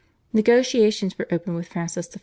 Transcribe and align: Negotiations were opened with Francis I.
Negotiations 0.33 1.15
were 1.15 1.27
opened 1.31 1.57
with 1.57 1.67
Francis 1.67 2.09
I. 2.15 2.19